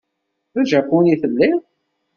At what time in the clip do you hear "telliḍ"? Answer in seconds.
1.21-1.61